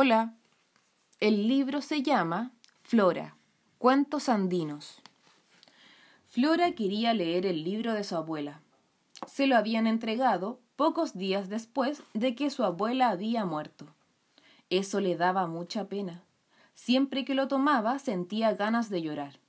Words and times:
Hola. 0.00 0.36
El 1.18 1.48
libro 1.48 1.82
se 1.82 2.04
llama 2.04 2.52
Flora, 2.82 3.34
Cuentos 3.78 4.28
Andinos. 4.28 5.02
Flora 6.28 6.70
quería 6.70 7.14
leer 7.14 7.44
el 7.46 7.64
libro 7.64 7.94
de 7.94 8.04
su 8.04 8.14
abuela. 8.14 8.60
Se 9.26 9.48
lo 9.48 9.56
habían 9.56 9.88
entregado 9.88 10.60
pocos 10.76 11.18
días 11.18 11.48
después 11.48 12.04
de 12.14 12.36
que 12.36 12.48
su 12.50 12.62
abuela 12.62 13.08
había 13.08 13.44
muerto. 13.44 13.86
Eso 14.70 15.00
le 15.00 15.16
daba 15.16 15.48
mucha 15.48 15.88
pena. 15.88 16.22
Siempre 16.74 17.24
que 17.24 17.34
lo 17.34 17.48
tomaba 17.48 17.98
sentía 17.98 18.54
ganas 18.54 18.90
de 18.90 19.02
llorar. 19.02 19.40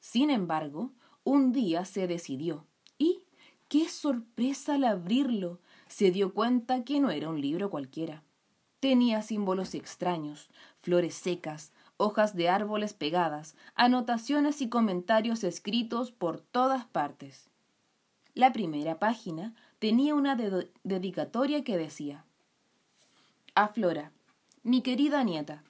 Sin 0.00 0.30
embargo, 0.30 0.92
un 1.22 1.52
día 1.52 1.84
se 1.84 2.06
decidió 2.06 2.64
y, 2.96 3.24
qué 3.68 3.90
sorpresa 3.90 4.76
al 4.76 4.84
abrirlo, 4.84 5.60
se 5.86 6.10
dio 6.12 6.32
cuenta 6.32 6.82
que 6.82 6.98
no 6.98 7.10
era 7.10 7.28
un 7.28 7.42
libro 7.42 7.68
cualquiera. 7.68 8.22
Tenía 8.86 9.20
símbolos 9.20 9.74
extraños, 9.74 10.48
flores 10.80 11.16
secas, 11.16 11.72
hojas 11.96 12.36
de 12.36 12.48
árboles 12.48 12.94
pegadas, 12.94 13.56
anotaciones 13.74 14.62
y 14.62 14.68
comentarios 14.68 15.42
escritos 15.42 16.12
por 16.12 16.38
todas 16.38 16.84
partes. 16.86 17.50
La 18.34 18.52
primera 18.52 19.00
página 19.00 19.56
tenía 19.80 20.14
una 20.14 20.36
dedicatoria 20.84 21.64
que 21.64 21.76
decía 21.76 22.26
A 23.56 23.66
Flora, 23.66 24.12
mi 24.62 24.82
querida 24.82 25.24
nieta, 25.24 25.64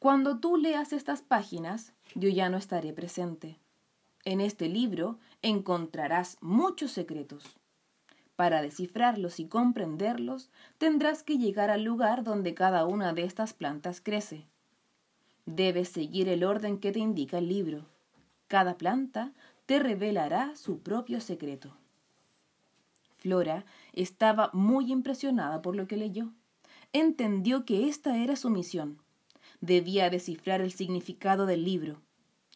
cuando 0.00 0.40
tú 0.40 0.56
leas 0.56 0.92
estas 0.92 1.22
páginas, 1.22 1.92
yo 2.16 2.28
ya 2.28 2.48
no 2.48 2.56
estaré 2.56 2.92
presente. 2.92 3.60
En 4.24 4.40
este 4.40 4.68
libro 4.68 5.20
encontrarás 5.42 6.38
muchos 6.40 6.90
secretos. 6.90 7.44
Para 8.36 8.62
descifrarlos 8.62 9.38
y 9.38 9.46
comprenderlos, 9.46 10.50
tendrás 10.78 11.22
que 11.22 11.38
llegar 11.38 11.70
al 11.70 11.84
lugar 11.84 12.24
donde 12.24 12.54
cada 12.54 12.84
una 12.84 13.12
de 13.12 13.24
estas 13.24 13.54
plantas 13.54 14.00
crece. 14.00 14.46
Debes 15.46 15.88
seguir 15.88 16.28
el 16.28 16.42
orden 16.42 16.78
que 16.78 16.90
te 16.90 16.98
indica 16.98 17.38
el 17.38 17.48
libro. 17.48 17.86
Cada 18.48 18.76
planta 18.76 19.32
te 19.66 19.78
revelará 19.78 20.56
su 20.56 20.80
propio 20.80 21.20
secreto. 21.20 21.76
Flora 23.18 23.64
estaba 23.92 24.50
muy 24.52 24.90
impresionada 24.90 25.62
por 25.62 25.76
lo 25.76 25.86
que 25.86 25.96
leyó. 25.96 26.32
Entendió 26.92 27.64
que 27.64 27.88
esta 27.88 28.18
era 28.18 28.36
su 28.36 28.50
misión. 28.50 28.98
Debía 29.60 30.10
descifrar 30.10 30.60
el 30.60 30.72
significado 30.72 31.46
del 31.46 31.64
libro. 31.64 32.02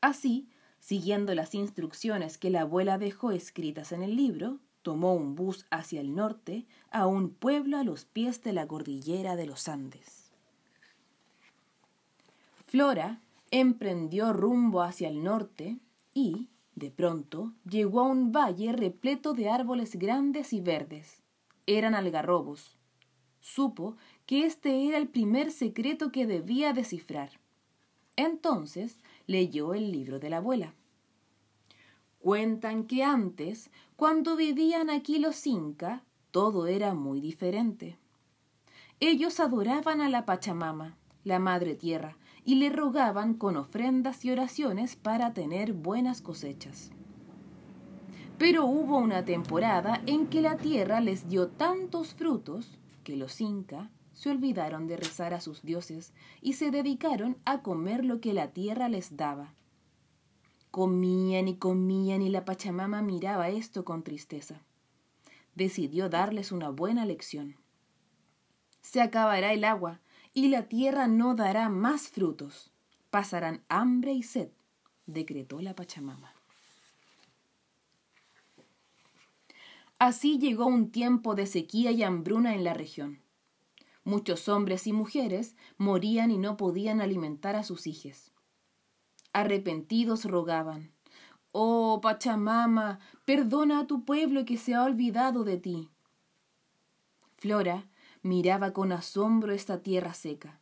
Así, 0.00 0.48
siguiendo 0.78 1.34
las 1.34 1.54
instrucciones 1.54 2.38
que 2.38 2.50
la 2.50 2.62
abuela 2.62 2.98
dejó 2.98 3.32
escritas 3.32 3.92
en 3.92 4.02
el 4.02 4.16
libro, 4.16 4.60
tomó 4.82 5.14
un 5.14 5.34
bus 5.34 5.66
hacia 5.70 6.00
el 6.00 6.14
norte 6.14 6.66
a 6.90 7.06
un 7.06 7.30
pueblo 7.30 7.78
a 7.78 7.84
los 7.84 8.04
pies 8.04 8.42
de 8.42 8.52
la 8.52 8.66
cordillera 8.66 9.36
de 9.36 9.46
los 9.46 9.68
Andes. 9.68 10.32
Flora 12.66 13.20
emprendió 13.50 14.32
rumbo 14.32 14.82
hacia 14.82 15.08
el 15.08 15.22
norte 15.22 15.78
y, 16.14 16.48
de 16.74 16.90
pronto, 16.90 17.52
llegó 17.68 18.00
a 18.00 18.08
un 18.08 18.32
valle 18.32 18.72
repleto 18.72 19.34
de 19.34 19.50
árboles 19.50 19.96
grandes 19.96 20.52
y 20.52 20.60
verdes. 20.60 21.22
Eran 21.66 21.94
algarrobos. 21.94 22.76
Supo 23.40 23.96
que 24.24 24.46
este 24.46 24.88
era 24.88 24.96
el 24.96 25.08
primer 25.08 25.50
secreto 25.50 26.10
que 26.12 26.26
debía 26.26 26.72
descifrar. 26.72 27.30
Entonces 28.16 28.98
leyó 29.26 29.74
el 29.74 29.92
libro 29.92 30.18
de 30.18 30.30
la 30.30 30.38
abuela. 30.38 30.74
Cuentan 32.22 32.84
que 32.84 33.02
antes, 33.02 33.68
cuando 33.96 34.36
vivían 34.36 34.90
aquí 34.90 35.18
los 35.18 35.44
Inca, 35.44 36.04
todo 36.30 36.68
era 36.68 36.94
muy 36.94 37.20
diferente. 37.20 37.98
Ellos 39.00 39.40
adoraban 39.40 40.00
a 40.00 40.08
la 40.08 40.24
Pachamama, 40.24 40.96
la 41.24 41.40
Madre 41.40 41.74
Tierra, 41.74 42.16
y 42.44 42.54
le 42.54 42.70
rogaban 42.70 43.34
con 43.34 43.56
ofrendas 43.56 44.24
y 44.24 44.30
oraciones 44.30 44.94
para 44.94 45.34
tener 45.34 45.72
buenas 45.72 46.22
cosechas. 46.22 46.92
Pero 48.38 48.66
hubo 48.66 48.98
una 48.98 49.24
temporada 49.24 50.00
en 50.06 50.28
que 50.28 50.42
la 50.42 50.56
tierra 50.56 51.00
les 51.00 51.28
dio 51.28 51.48
tantos 51.48 52.14
frutos 52.14 52.78
que 53.02 53.16
los 53.16 53.40
Inca 53.40 53.90
se 54.12 54.30
olvidaron 54.30 54.86
de 54.86 54.96
rezar 54.96 55.34
a 55.34 55.40
sus 55.40 55.62
dioses 55.62 56.12
y 56.40 56.52
se 56.52 56.70
dedicaron 56.70 57.36
a 57.44 57.62
comer 57.62 58.04
lo 58.04 58.20
que 58.20 58.32
la 58.32 58.52
tierra 58.52 58.88
les 58.88 59.16
daba 59.16 59.54
Comían 60.72 61.48
y 61.48 61.58
comían 61.58 62.22
y 62.22 62.30
la 62.30 62.46
Pachamama 62.46 63.02
miraba 63.02 63.50
esto 63.50 63.84
con 63.84 64.02
tristeza. 64.02 64.62
Decidió 65.54 66.08
darles 66.08 66.50
una 66.50 66.70
buena 66.70 67.04
lección. 67.04 67.56
Se 68.80 69.02
acabará 69.02 69.52
el 69.52 69.64
agua 69.64 70.00
y 70.32 70.48
la 70.48 70.70
tierra 70.70 71.08
no 71.08 71.34
dará 71.34 71.68
más 71.68 72.08
frutos. 72.08 72.72
Pasarán 73.10 73.62
hambre 73.68 74.14
y 74.14 74.22
sed, 74.22 74.48
decretó 75.04 75.60
la 75.60 75.74
Pachamama. 75.74 76.32
Así 79.98 80.38
llegó 80.38 80.64
un 80.64 80.90
tiempo 80.90 81.34
de 81.34 81.44
sequía 81.44 81.90
y 81.90 82.02
hambruna 82.02 82.54
en 82.54 82.64
la 82.64 82.72
región. 82.72 83.20
Muchos 84.04 84.48
hombres 84.48 84.86
y 84.86 84.94
mujeres 84.94 85.54
morían 85.76 86.30
y 86.30 86.38
no 86.38 86.56
podían 86.56 87.02
alimentar 87.02 87.56
a 87.56 87.62
sus 87.62 87.86
hijos 87.86 88.31
arrepentidos 89.32 90.24
rogaban. 90.24 90.92
Oh, 91.52 92.00
Pachamama, 92.00 92.98
perdona 93.24 93.80
a 93.80 93.86
tu 93.86 94.04
pueblo 94.04 94.44
que 94.44 94.56
se 94.56 94.74
ha 94.74 94.84
olvidado 94.84 95.44
de 95.44 95.58
ti. 95.58 95.88
Flora 97.36 97.88
miraba 98.22 98.72
con 98.72 98.92
asombro 98.92 99.52
esta 99.52 99.82
tierra 99.82 100.14
seca. 100.14 100.60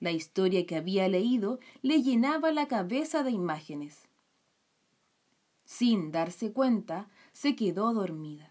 La 0.00 0.10
historia 0.12 0.66
que 0.66 0.76
había 0.76 1.08
leído 1.08 1.60
le 1.82 2.02
llenaba 2.02 2.52
la 2.52 2.66
cabeza 2.68 3.22
de 3.22 3.30
imágenes. 3.30 4.08
Sin 5.64 6.10
darse 6.10 6.52
cuenta, 6.52 7.08
se 7.32 7.54
quedó 7.54 7.92
dormida. 7.92 8.50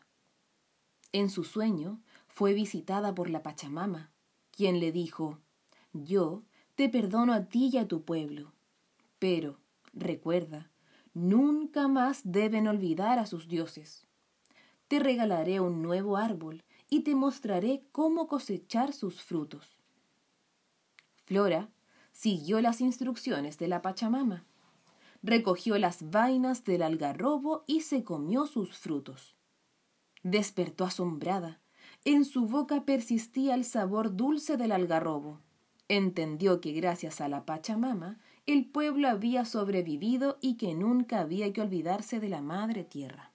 En 1.12 1.30
su 1.30 1.44
sueño 1.44 2.00
fue 2.28 2.54
visitada 2.54 3.16
por 3.16 3.30
la 3.30 3.42
Pachamama, 3.42 4.12
quien 4.52 4.80
le 4.80 4.92
dijo, 4.92 5.40
Yo 5.92 6.44
te 6.76 6.88
perdono 6.88 7.34
a 7.34 7.46
ti 7.46 7.72
y 7.74 7.78
a 7.78 7.88
tu 7.88 8.04
pueblo. 8.04 8.54
Pero, 9.19 9.59
recuerda, 9.94 10.72
nunca 11.13 11.88
más 11.88 12.22
deben 12.24 12.68
olvidar 12.68 13.19
a 13.19 13.25
sus 13.25 13.47
dioses. 13.47 14.07
Te 14.88 15.00
regalaré 15.00 15.59
un 15.59 15.81
nuevo 15.81 16.18
árbol 16.18 16.63
y 16.90 17.02
te 17.02 17.13
mostraré 17.13 17.84
cómo 17.91 18.28
cosechar 18.28 18.94
sus 18.94 19.22
frutos. 19.22 19.78
Flora 21.25 21.69
siguió 22.12 22.59
las 22.59 22.81
instrucciones 22.81 23.58
de 23.59 23.68
la 23.68 23.81
Pachamama. 23.81 24.46
Recogió 25.22 25.78
las 25.78 26.09
vainas 26.09 26.63
del 26.63 26.81
algarrobo 26.81 27.63
y 27.68 27.81
se 27.81 28.03
comió 28.03 28.47
sus 28.47 28.75
frutos. 28.78 29.35
Despertó 30.24 30.85
asombrada. 30.85 31.59
En 32.06 32.25
su 32.25 32.46
boca 32.46 32.85
persistía 32.85 33.53
el 33.53 33.66
sabor 33.66 34.16
dulce 34.16 34.58
del 34.58 34.72
algarrobo. 34.72 35.40
Entendió 35.88 36.62
que 36.62 36.72
gracias 36.72 37.22
a 37.22 37.28
la 37.28 37.46
Pachamama 37.46 38.19
el 38.54 38.66
pueblo 38.66 39.08
había 39.08 39.46
sobrevivido 39.46 40.40
y 40.42 40.56
que 40.56 40.74
nunca 40.74 41.20
había 41.20 41.54
que 41.54 41.62
olvidarse 41.62 42.20
de 42.20 42.30
la 42.30 42.42
madre 42.42 42.84
tierra. 42.84 43.32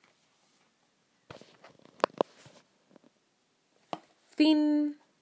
Fin. 4.29 4.97